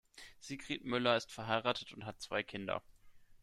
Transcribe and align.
Sigrid 0.39 0.83
Müller 0.83 1.15
ist 1.15 1.31
verheiratet 1.31 1.93
und 1.93 2.07
hat 2.07 2.19
zwei 2.23 2.41
Kinder. 2.41 2.81